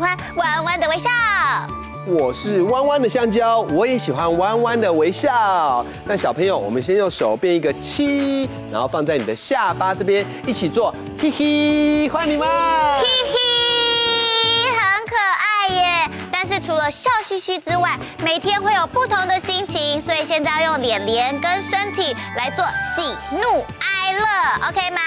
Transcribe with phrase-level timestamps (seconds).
[0.00, 1.10] 欢弯弯的微笑。
[2.06, 5.84] 我是弯弯的香蕉，我也喜欢弯弯的微笑。
[6.06, 12.48] 那小朋友，我们先用手变一个七，然后放在你的下巴这边，一起做嘿嘿，欢迎你们！
[12.48, 16.10] 嘿嘿，很可爱耶。
[16.32, 22.64] 但是除了笑嘻嘻之外，每天会有不同的心情，所以现在要用脸脸跟身体来做
[22.96, 25.00] 喜怒哀乐，OK 吗？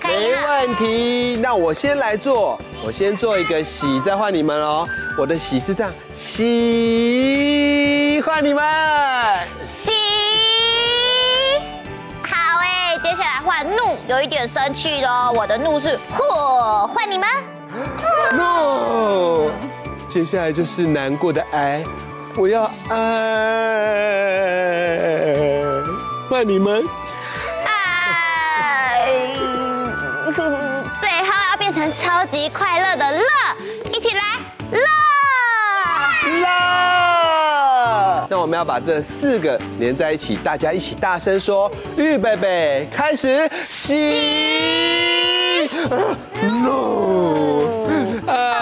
[0.00, 0.14] 可以。
[0.14, 1.38] 没问题。
[1.42, 4.88] 那我先来做，我先做一个喜，再换你们哦。
[5.18, 8.64] 我的喜是这样，喜，换你们。
[9.68, 9.90] 喜，
[12.22, 12.96] 好哎。
[13.02, 15.32] 接下来换怒，有一点生气喽。
[15.34, 17.28] 我的怒是火，换你们。
[18.38, 19.50] 怒。
[20.08, 21.82] 接下来就是难过的哀，
[22.36, 22.94] 我要哀，
[26.30, 26.84] 换你们。
[27.64, 29.34] 哀，
[31.92, 33.22] 超级快乐的乐，
[33.92, 34.20] 一起来
[34.72, 34.80] 乐。
[36.40, 45.70] 乐，那我们要把这四个连在一起，大家一起大声说：预备备，开始，喜，
[46.64, 47.88] 怒，
[48.26, 48.55] 哀，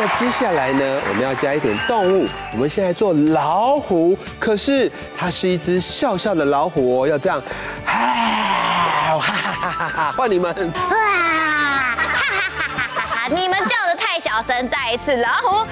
[0.00, 2.28] 那接下来呢，我们要加一点动物。
[2.52, 4.88] 我们现在做老虎，可是
[5.18, 7.42] 它是一只笑笑的老虎哦，要这样，
[7.84, 10.14] 哈哈哈哈哈！
[10.16, 13.28] 换你们，哇，哈哈哈哈哈！
[13.28, 15.66] 你们叫的太小声，再一次老虎，哇，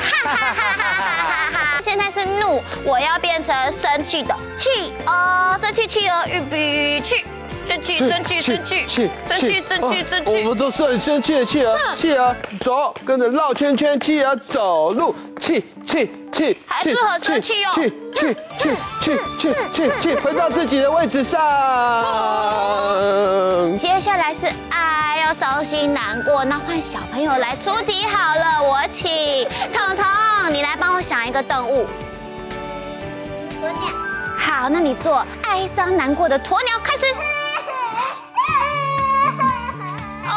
[0.00, 0.64] 哈哈哈哈
[1.52, 1.80] 哈！
[1.82, 7.26] 现在是怒，我要变成生气的气哦，生气气哦，预备去。
[7.72, 10.30] 生气，生气，生气，气，生气，生气，生气。
[10.30, 17.70] 我们都是很生气的气儿，气儿走，跟着绕圈圈，气儿走路，气，气，气，还是很生气哦。
[17.74, 21.40] 气，气，气，气，气，气，气，回到自己的位置上。
[23.78, 30.04] 接下来是哀，要伤心难过，那换小朋友来出题好了，我请彤彤，
[30.52, 31.86] 你来帮我想一个动物。
[33.62, 33.90] 鸵鸟。
[34.36, 37.06] 好，那你做哀伤难过的鸵鸟，开始。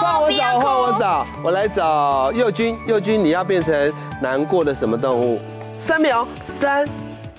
[0.06, 2.78] 换我找，换我找，我来找佑君。
[2.86, 5.42] 佑君，你要变成难过的什么动物？
[5.80, 6.88] 三秒，三，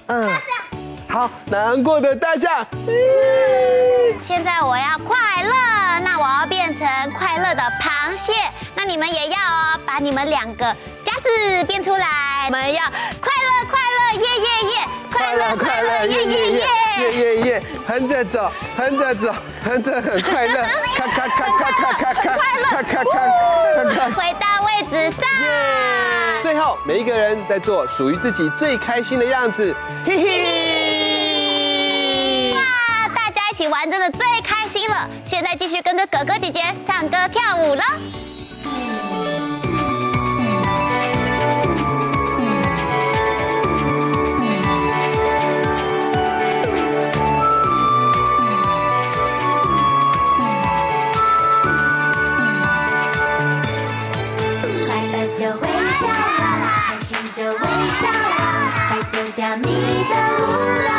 [0.06, 0.28] 二，
[1.08, 2.66] 好，难过的大象。
[4.26, 8.32] 现在我要快乐，那我要变成快乐的螃蟹。
[8.74, 10.64] 那你们也要哦，把你们两个
[11.04, 12.06] 夹子变出来。
[12.46, 12.82] 我们要
[13.20, 14.74] 快乐，快乐，耶耶耶！
[15.12, 16.66] 快乐，快乐，耶耶耶！
[16.98, 17.62] 耶耶耶！
[17.86, 19.34] 横着走，横着走，
[19.64, 20.64] 横着很快乐。
[20.96, 22.36] 咔咔咔咔咔咔咔，
[22.70, 23.04] 咔咔咔，
[24.10, 25.22] 回到位置上。
[26.42, 29.74] 最后，每一个人在做属于自己最开心的样子，
[30.04, 31.44] 嘿嘿！
[32.54, 32.60] 哇，
[33.14, 35.08] 大家一起玩真的最开心了。
[35.26, 37.82] 现在继续跟着哥哥姐姐唱歌跳舞了。
[59.36, 60.95] 掉你的乌龙。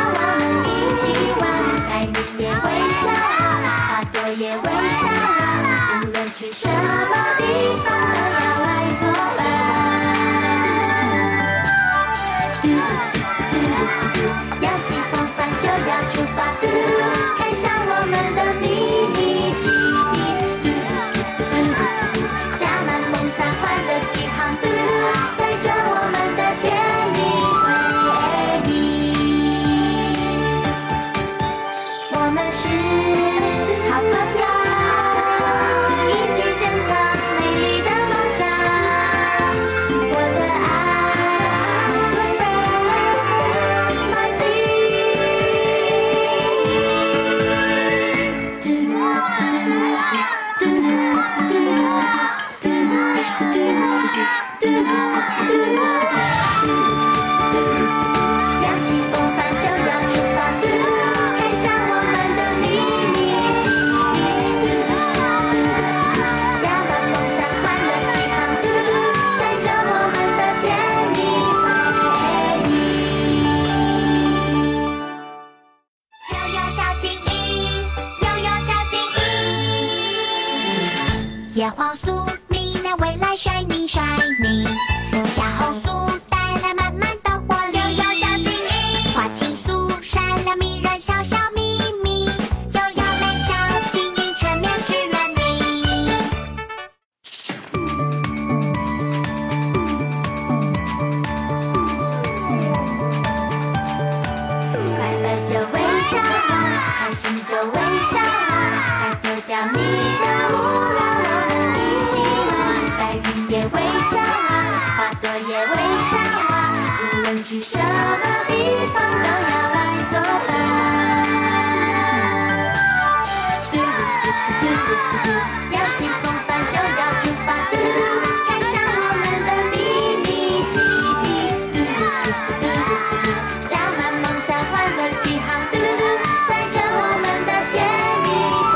[125.38, 127.48] 嘟嘟嘟，要起风帆就要出发。
[127.69, 129.75] 嘟噜嘟，开上我们的秘
[130.24, 130.28] 密
[130.72, 130.75] 基
[131.22, 131.25] 地。
[131.74, 132.25] 嘟嘟嘟
[132.62, 132.89] 嘟嘟
[133.24, 133.25] 嘟，
[133.68, 135.45] 加满梦想，欢乐起航。
[135.69, 136.01] 嘟噜嘟，
[136.50, 137.75] 载着我们的甜
[138.24, 138.28] 蜜
[138.74, 138.75] 回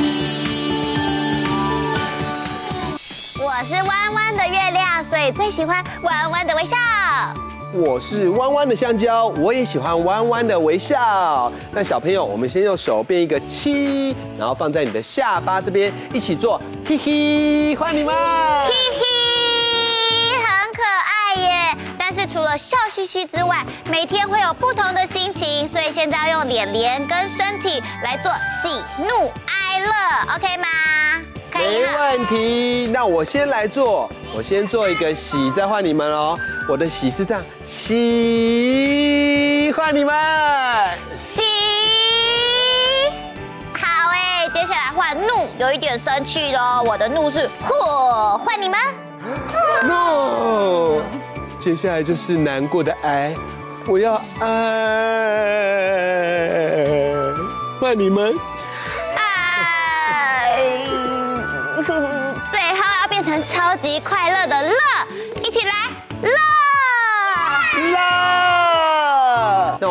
[0.00, 0.06] 忆。
[3.42, 6.76] 我是弯弯的月亮，所以最喜欢弯弯的微笑。
[7.78, 11.52] 我是弯弯的香蕉，我也喜欢弯弯的微笑。
[11.70, 18.12] 那小朋友，我们先用手变一个七，然后放在你的下巴这边，一起做嘿嘿，欢迎你们！
[18.66, 21.76] 嘿嘿，很可爱耶！
[21.96, 30.66] 但是除了笑嘻嘻之外，每天会有不同的心情，所以现在要用脸脸跟身体来做喜怒哀乐，OK 吗？
[31.52, 31.98] 可以没了。
[31.98, 36.36] 问题，那我先来做，我先做一个喜，再换你们哦。
[36.68, 37.96] 我的喜是这样，喜，
[39.74, 40.14] 换你们。
[41.18, 41.40] 喜，
[43.72, 46.84] 好哎，接下来换怒，有一点生气的哦。
[46.86, 48.78] 我的怒是嚯，换你们。
[49.82, 51.00] no，
[51.58, 53.34] 接下来就是难过的哀，
[53.86, 54.46] 我要哀，
[57.80, 58.34] 换你们。
[59.16, 60.84] 爱，
[61.82, 64.74] 最后要变成超级快乐的乐，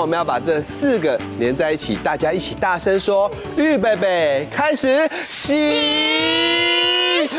[0.07, 7.29] 我们要把这四个连在一起，大家一起大声说：预备备，开始，喜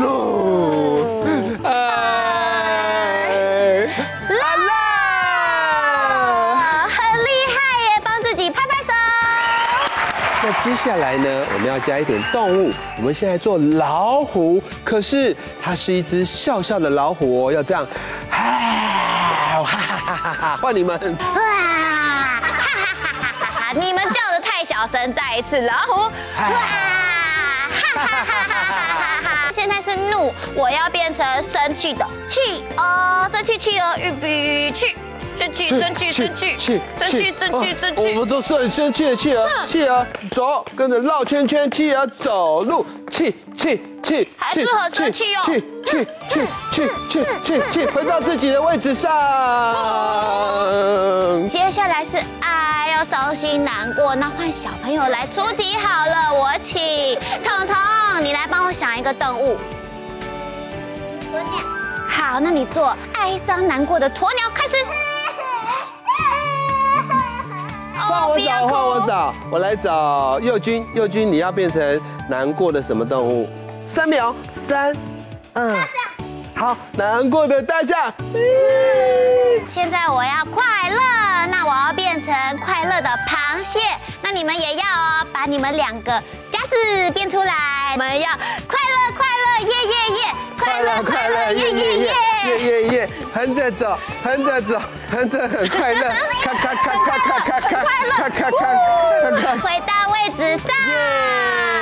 [0.00, 1.26] 怒
[1.62, 3.86] 哀
[4.30, 4.38] 乐。
[5.76, 8.00] 啊，很厉害耶！
[8.02, 8.90] 帮自己拍拍手。
[10.42, 12.72] 那接下来呢，我们要加一点动物。
[12.96, 17.86] 我们现在做老虎，可是它是一只笑笑的老虎哦，要这样，
[18.30, 20.58] 哈哈哈哈哈！
[20.62, 20.98] 换你们，
[24.84, 29.50] 的太小声，再一次老虎，哇，哈哈哈哈哈哈！
[29.52, 34.94] 现在是怒，我要变成生气的气哦，生气气哦，预备去，
[35.38, 36.56] 生气生气生气。
[36.56, 45.42] 气生气生气生气，我们都是很生气的气鹅，气鹅走，跟着绕圈圈，气鹅走路，气气气，还是很生气哦。
[45.44, 49.10] 气气气气气气气，回到自己的位置上。
[51.48, 52.22] 接下来是
[53.14, 57.76] 伤心难过，那换小朋友来出题好了，我请彤彤，
[58.20, 59.56] 你来帮我想一个动物。
[61.32, 61.62] 鸵鸟。
[62.08, 64.74] 好，那你做哀伤难过的鸵鸟，开始。
[67.94, 70.84] 换我找，换我找，我来找佑君。
[70.92, 73.48] 佑君，你要变成难过的什么动物？
[73.86, 74.92] 三秒，三，
[75.52, 75.78] 嗯，
[76.56, 78.12] 好，难过的大象。
[79.72, 81.00] 现在我要快乐，
[81.50, 83.80] 那我要变成快乐的螃蟹。
[84.22, 86.12] 那你们也要哦，把你们两个
[86.50, 87.52] 夹子变出来。
[87.92, 88.28] 我们要
[88.66, 92.14] 快乐快乐耶耶耶，快乐快乐耶耶耶
[92.46, 96.08] 耶耶耶，横着走，横着走，横着很快乐，
[96.42, 99.56] 咔咔咔咔咔咔咔，咔咔咔咔。
[99.58, 100.74] 回到位置上。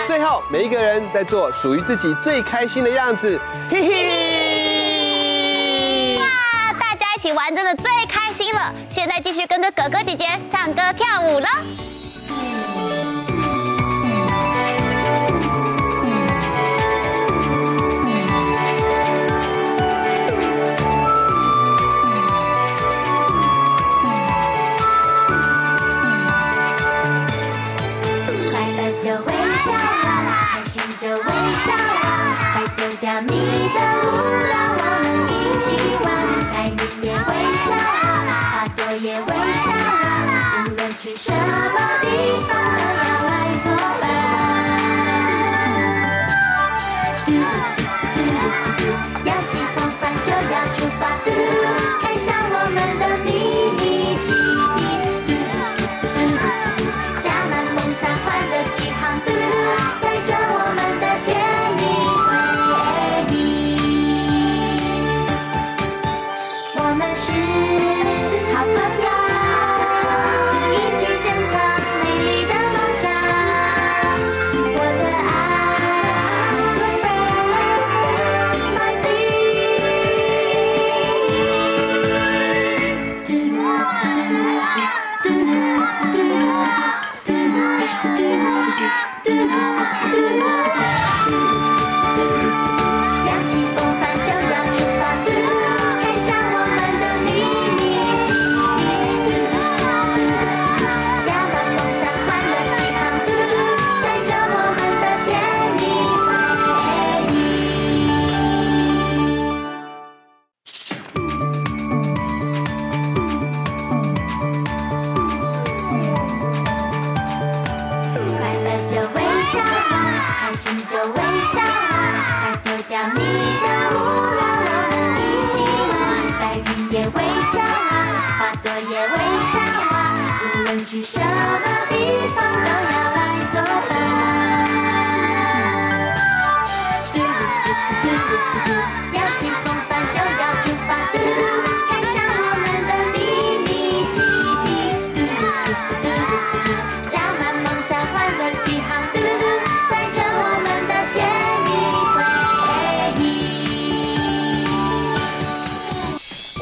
[0.07, 3.41] 最后，每一个人在做属于自己最开心的样子，
[3.71, 4.22] 嘿嘿。
[7.23, 8.75] 起玩真的最开心了。
[8.93, 11.47] 现在继续跟着哥哥姐姐唱歌跳舞喽。
[28.51, 31.23] 快乐就微笑啊，开心就微
[31.65, 34.11] 笑啊，快丢掉你的无
[34.49, 34.59] 聊，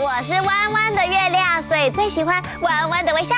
[0.04, 3.34] 弯弯的月亮，所以最喜欢弯弯的微笑。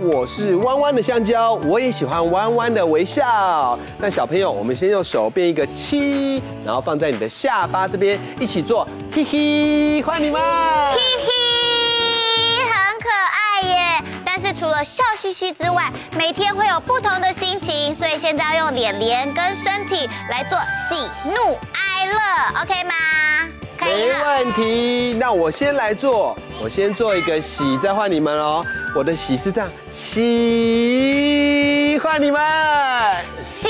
[0.00, 3.78] 我是弯弯的香蕉，我也喜欢弯弯的微笑。
[3.98, 10.40] 那小朋友，我们先用手变一个七，然后放在你的下巴这边，一起做嘿嘿，欢迎你们！
[10.40, 14.04] 嘿嘿，很可爱耶。
[14.24, 20.56] 但是除了笑嘻嘻之外，每天会有不同的心情，所以现在要用脸脸跟身体来做
[20.88, 22.94] 喜怒哀乐，OK 吗？
[23.88, 28.62] 没问题，那我先来做，我先做一个喜，再换你们哦。
[28.94, 31.18] 我的喜是这样，喜，
[32.02, 32.38] 换你们，
[33.46, 33.66] 喜，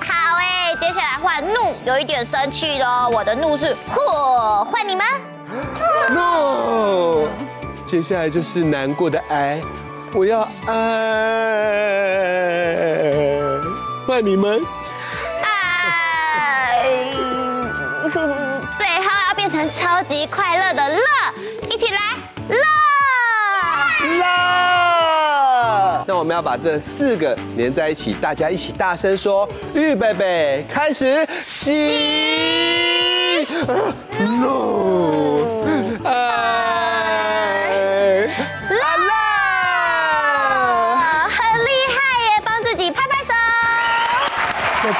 [0.00, 3.08] 好哎，接下来换怒，有一点生气喽。
[3.10, 5.06] 我的怒是火，换你们，
[6.10, 7.26] 怒，
[7.86, 9.58] 接下来就是难过的哀，
[10.12, 10.74] 我要哀，
[14.06, 14.60] 换你们。
[18.10, 18.30] 最后
[19.28, 20.98] 要变成超级快乐的乐，
[21.70, 22.00] 一起来
[22.48, 22.56] 乐
[24.16, 24.24] 乐。
[26.06, 33.46] 那我们要把这四个连在一起，大家一起大声说：预备备，开始，喜
[34.18, 35.27] 怒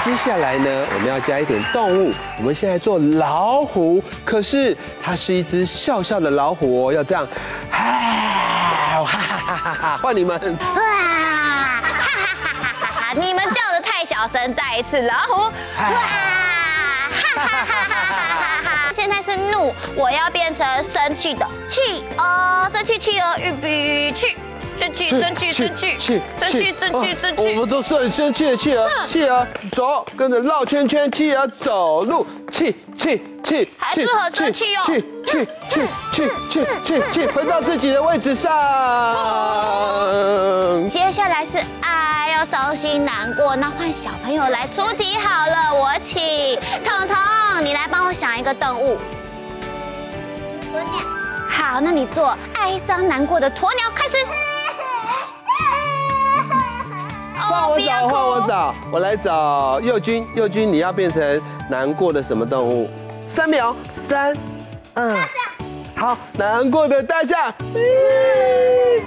[0.05, 2.13] 接下来呢，我们要加一点动物。
[2.39, 7.27] 我们现在做老虎，可是它是一只笑笑的老虎哦，要这样，
[7.71, 9.99] 哈哈哈哈哈！
[10.03, 12.49] 换你们，哇，哈哈哈
[12.81, 13.13] 哈哈！
[13.15, 15.91] 你们叫的太小声，再一次老虎，哇，哈
[17.37, 17.85] 哈哈哈
[18.65, 18.93] 哈！
[18.93, 24.37] 现在是怒，我要变成生气的气哦，生气气哦，预备起。
[24.89, 27.43] 生气，生气，生气，气，生气，生气，生气。
[27.43, 38.51] 我们都是很生气的气儿，气儿走，跟着绕圈圈，气儿走路，气，气，气，还是很生气哦，气，气，气，气，气，气，气，回到自己的位置上。
[40.91, 47.17] 接下来是哎，要伤心难过，那换小朋友来出题好了，我请彤彤，
[47.63, 48.97] 你来帮我想一个动物。
[50.73, 51.03] 鸵鸟。
[51.51, 54.17] 好，那你做哀伤难过的鸵鸟，开始。
[57.49, 60.27] 换我找，换我找，我来找佑君。
[60.35, 62.89] 佑君，你要变成难过的什么动物？
[63.27, 64.37] 三秒，三，
[64.95, 65.17] 二，
[65.97, 67.53] 好，难过的大象。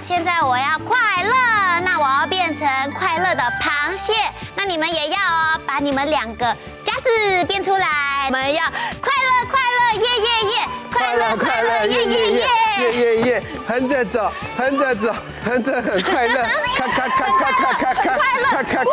[0.08, 4.14] 现在我要快乐，那我要变成快乐的螃蟹。
[4.56, 6.46] 那你们也要哦，把你们两个
[6.84, 7.88] 夹子变出来。
[8.28, 8.64] 我们要
[9.02, 10.56] 快乐，快乐，耶耶耶！
[10.92, 12.48] 快乐，快乐，耶耶耶！
[12.80, 13.44] 耶耶耶！
[13.68, 16.44] 横着走，横着走，横着很快乐。
[16.76, 18.04] 咔咔咔咔咔咔咔，
[18.52, 18.86] 咔咔咔，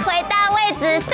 [0.00, 1.12] 回到位置上。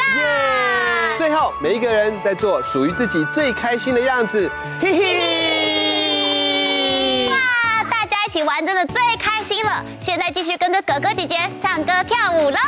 [1.18, 4.50] 最后，每一个人在做属于自己最开心的样子，
[4.80, 5.04] 嘿嘿！
[7.30, 7.36] 哇，
[7.90, 9.84] 大家一起玩真的最开心了。
[10.00, 12.58] 现在继续跟着哥哥姐姐唱歌跳舞了。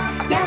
[0.00, 0.39] Yeah.